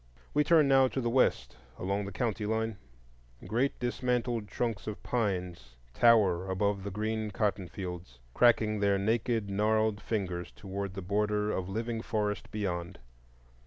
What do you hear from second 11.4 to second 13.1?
of living forest beyond.